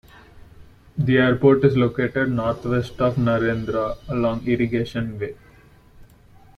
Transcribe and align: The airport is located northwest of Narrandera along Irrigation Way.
The 0.97 1.19
airport 1.19 1.63
is 1.63 1.77
located 1.77 2.31
northwest 2.31 2.99
of 3.01 3.17
Narrandera 3.17 3.97
along 4.09 4.47
Irrigation 4.47 5.19
Way. 5.19 5.35